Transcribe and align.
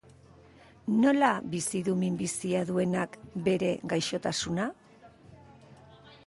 Nola 1.01 1.27
bizi 1.51 1.81
du 1.87 1.93
minbizia 2.03 2.63
duenak 2.71 3.19
bere 3.49 3.71
gaixotasuna? 3.93 4.67